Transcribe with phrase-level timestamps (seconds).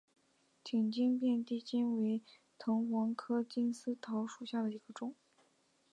[0.63, 2.23] 挺茎遍地金为
[2.57, 5.13] 藤黄科金丝桃属下的一个种。